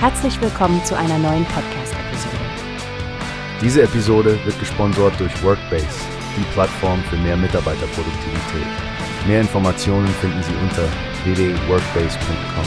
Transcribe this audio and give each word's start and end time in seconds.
Herzlich 0.00 0.40
willkommen 0.40 0.84
zu 0.84 0.96
einer 0.96 1.18
neuen 1.18 1.44
Podcast-Episode. 1.46 2.36
Diese 3.60 3.82
Episode 3.82 4.38
wird 4.44 4.56
gesponsert 4.60 5.18
durch 5.18 5.42
Workbase, 5.42 5.88
die 6.36 6.44
Plattform 6.52 7.02
für 7.10 7.16
mehr 7.16 7.36
Mitarbeiterproduktivität. 7.36 8.68
Mehr 9.26 9.40
Informationen 9.40 10.06
finden 10.06 10.40
Sie 10.44 10.54
unter 10.62 10.84
www.workbase.com. 11.24 12.64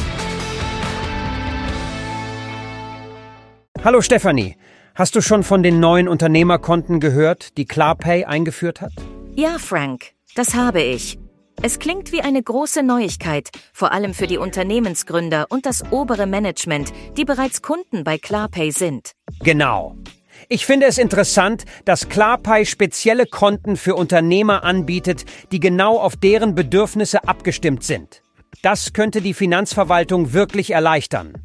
Hallo 3.86 4.02
Stefanie, 4.02 4.58
hast 4.94 5.16
du 5.16 5.22
schon 5.22 5.44
von 5.44 5.64
den 5.64 5.80
neuen 5.80 6.10
Unternehmerkonten 6.10 7.00
gehört, 7.00 7.58
die 7.58 7.64
Klarpay 7.64 8.26
eingeführt 8.26 8.82
hat? 8.82 8.92
Ja, 9.36 9.58
Frank, 9.58 10.12
das 10.36 10.54
habe 10.54 10.82
ich. 10.82 11.21
Es 11.64 11.78
klingt 11.78 12.12
wie 12.12 12.22
eine 12.22 12.42
große 12.42 12.82
Neuigkeit, 12.82 13.50
vor 13.72 13.92
allem 13.92 14.16
für 14.16 14.26
die 14.26 14.40
Unternehmensgründer 14.40 15.46
und 15.50 15.68
das 15.68 15.84
obere 15.92 16.26
Management, 16.26 16.92
die 17.18 17.24
bereits 17.24 17.62
Kunden 17.62 18.04
bei 18.04 18.18
Klarpay 18.18 18.72
sind. 18.72 19.12
Genau. 19.44 19.96
Ich 20.50 20.66
finde 20.66 20.88
es 20.88 20.98
interessant, 20.98 21.66
dass 21.86 22.10
Klarpay 22.10 22.66
spezielle 22.66 23.28
Konten 23.28 23.78
für 23.78 23.94
Unternehmer 23.94 24.64
anbietet, 24.64 25.26
die 25.52 25.60
genau 25.60 26.00
auf 26.00 26.16
deren 26.16 26.56
Bedürfnisse 26.56 27.28
abgestimmt 27.28 27.84
sind. 27.84 28.24
Das 28.64 28.94
könnte 28.94 29.22
die 29.22 29.36
Finanzverwaltung 29.36 30.34
wirklich 30.34 30.72
erleichtern. 30.72 31.36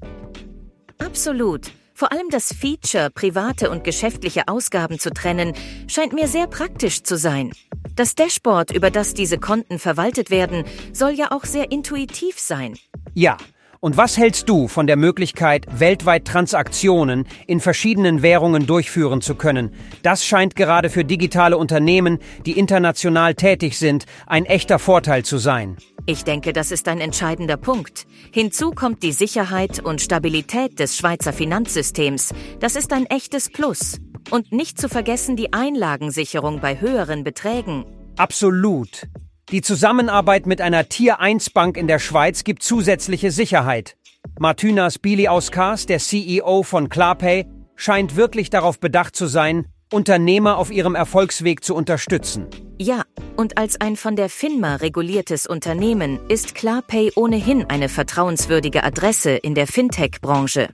Absolut. 0.96 1.66
Vor 1.92 2.10
allem 2.10 2.30
das 2.30 2.54
Feature, 2.54 3.10
private 3.10 3.70
und 3.70 3.84
geschäftliche 3.84 4.48
Ausgaben 4.48 4.98
zu 4.98 5.10
trennen, 5.10 5.52
scheint 5.88 6.14
mir 6.14 6.26
sehr 6.26 6.46
praktisch 6.46 7.02
zu 7.02 7.18
sein. 7.18 7.52
Das 7.96 8.14
Dashboard, 8.14 8.72
über 8.72 8.90
das 8.90 9.14
diese 9.14 9.38
Konten 9.38 9.78
verwaltet 9.78 10.30
werden, 10.30 10.64
soll 10.92 11.12
ja 11.12 11.32
auch 11.32 11.44
sehr 11.44 11.72
intuitiv 11.72 12.38
sein. 12.38 12.76
Ja. 13.14 13.38
Und 13.80 13.96
was 13.96 14.16
hältst 14.16 14.48
du 14.48 14.68
von 14.68 14.86
der 14.86 14.96
Möglichkeit, 14.96 15.66
weltweit 15.70 16.24
Transaktionen 16.24 17.26
in 17.46 17.60
verschiedenen 17.60 18.22
Währungen 18.22 18.66
durchführen 18.66 19.20
zu 19.20 19.34
können? 19.34 19.70
Das 20.02 20.26
scheint 20.26 20.56
gerade 20.56 20.90
für 20.90 21.04
digitale 21.04 21.56
Unternehmen, 21.56 22.18
die 22.46 22.58
international 22.58 23.34
tätig 23.34 23.78
sind, 23.78 24.06
ein 24.26 24.44
echter 24.44 24.78
Vorteil 24.78 25.24
zu 25.24 25.38
sein. 25.38 25.76
Ich 26.06 26.24
denke, 26.24 26.52
das 26.52 26.72
ist 26.72 26.88
ein 26.88 27.00
entscheidender 27.00 27.56
Punkt. 27.56 28.06
Hinzu 28.30 28.72
kommt 28.72 29.02
die 29.02 29.12
Sicherheit 29.12 29.78
und 29.78 30.00
Stabilität 30.00 30.78
des 30.80 30.96
Schweizer 30.96 31.32
Finanzsystems. 31.32 32.34
Das 32.60 32.76
ist 32.76 32.92
ein 32.92 33.06
echtes 33.06 33.50
Plus. 33.50 34.00
Und 34.30 34.52
nicht 34.52 34.80
zu 34.80 34.88
vergessen 34.88 35.36
die 35.36 35.52
Einlagensicherung 35.52 36.60
bei 36.60 36.80
höheren 36.80 37.22
Beträgen. 37.22 37.84
Absolut. 38.16 39.06
Die 39.50 39.62
Zusammenarbeit 39.62 40.46
mit 40.46 40.60
einer 40.60 40.88
Tier 40.88 41.20
1 41.20 41.50
Bank 41.50 41.76
in 41.76 41.86
der 41.86 42.00
Schweiz 42.00 42.42
gibt 42.42 42.62
zusätzliche 42.62 43.30
Sicherheit. 43.30 43.96
Martynas 44.40 44.98
Biliauskas, 44.98 45.86
der 45.86 46.00
CEO 46.00 46.64
von 46.64 46.88
Klarpay, 46.88 47.46
scheint 47.76 48.16
wirklich 48.16 48.50
darauf 48.50 48.80
bedacht 48.80 49.14
zu 49.14 49.26
sein, 49.26 49.66
Unternehmer 49.92 50.58
auf 50.58 50.72
ihrem 50.72 50.96
Erfolgsweg 50.96 51.62
zu 51.62 51.76
unterstützen. 51.76 52.48
Ja, 52.78 53.02
und 53.36 53.56
als 53.56 53.80
ein 53.80 53.94
von 53.94 54.16
der 54.16 54.28
FINMA 54.28 54.76
reguliertes 54.76 55.46
Unternehmen 55.46 56.18
ist 56.28 56.56
Klarpay 56.56 57.12
ohnehin 57.14 57.64
eine 57.70 57.88
vertrauenswürdige 57.88 58.82
Adresse 58.82 59.30
in 59.30 59.54
der 59.54 59.68
Fintech-Branche. 59.68 60.70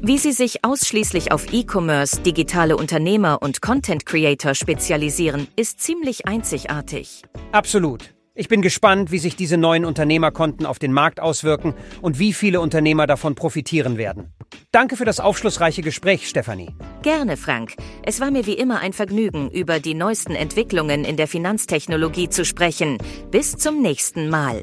Wie 0.00 0.16
sie 0.16 0.32
sich 0.32 0.64
ausschließlich 0.64 1.32
auf 1.32 1.52
E-Commerce, 1.52 2.20
digitale 2.22 2.76
Unternehmer 2.76 3.42
und 3.42 3.60
Content 3.60 4.06
Creator 4.06 4.54
spezialisieren, 4.54 5.48
ist 5.56 5.80
ziemlich 5.80 6.26
einzigartig. 6.26 7.22
Absolut. 7.50 8.14
Ich 8.36 8.46
bin 8.46 8.62
gespannt, 8.62 9.10
wie 9.10 9.18
sich 9.18 9.34
diese 9.34 9.56
neuen 9.56 9.84
Unternehmerkonten 9.84 10.66
auf 10.66 10.78
den 10.78 10.92
Markt 10.92 11.18
auswirken 11.18 11.74
und 12.00 12.20
wie 12.20 12.32
viele 12.32 12.60
Unternehmer 12.60 13.08
davon 13.08 13.34
profitieren 13.34 13.98
werden. 13.98 14.32
Danke 14.70 14.96
für 14.96 15.04
das 15.04 15.18
aufschlussreiche 15.18 15.82
Gespräch, 15.82 16.28
Stefanie. 16.28 16.76
Gerne, 17.02 17.36
Frank. 17.36 17.74
Es 18.04 18.20
war 18.20 18.30
mir 18.30 18.46
wie 18.46 18.52
immer 18.52 18.78
ein 18.78 18.92
Vergnügen, 18.92 19.50
über 19.50 19.80
die 19.80 19.94
neuesten 19.94 20.36
Entwicklungen 20.36 21.04
in 21.04 21.16
der 21.16 21.26
Finanztechnologie 21.26 22.28
zu 22.28 22.44
sprechen. 22.44 22.98
Bis 23.32 23.56
zum 23.56 23.82
nächsten 23.82 24.30
Mal. 24.30 24.62